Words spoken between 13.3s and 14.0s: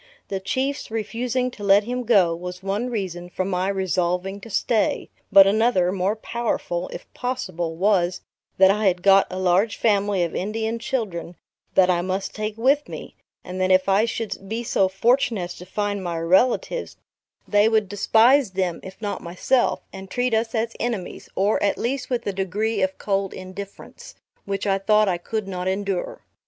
and that if